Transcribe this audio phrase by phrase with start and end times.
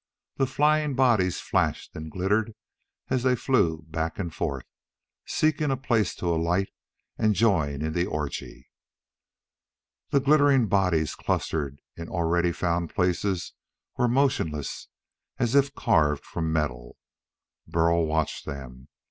[0.37, 2.55] The flying bodies flashed and glittered
[3.11, 4.65] as they flew back and forth,
[5.27, 6.69] seeking a place to alight
[7.19, 8.71] and join in the orgy.
[10.09, 13.53] The glittering bodies clustered in already found places
[13.95, 14.87] were motionless
[15.37, 16.97] as if carved from metal.
[17.67, 18.87] Burl watched them.